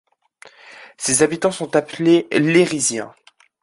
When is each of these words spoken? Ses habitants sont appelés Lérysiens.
Ses 0.97 1.21
habitants 1.21 1.51
sont 1.51 1.75
appelés 1.75 2.27
Lérysiens. 2.31 3.13